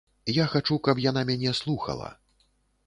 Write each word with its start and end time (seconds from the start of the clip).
Я 0.35 0.45
хачу, 0.53 0.77
каб 0.87 1.03
яна 1.09 1.21
мяне 1.31 1.55
слухала. 1.61 2.13